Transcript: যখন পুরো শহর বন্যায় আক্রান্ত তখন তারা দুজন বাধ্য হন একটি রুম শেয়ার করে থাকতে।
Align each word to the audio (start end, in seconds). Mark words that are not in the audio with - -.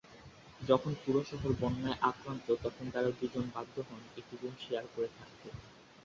যখন 0.61 0.91
পুরো 1.01 1.21
শহর 1.23 1.51
বন্যায় 1.61 1.99
আক্রান্ত 2.01 2.47
তখন 2.63 2.85
তারা 2.91 3.09
দুজন 3.19 3.45
বাধ্য 3.53 3.75
হন 3.81 4.01
একটি 4.17 4.33
রুম 4.41 4.55
শেয়ার 4.63 4.85
করে 4.93 5.09
থাকতে। 5.17 5.47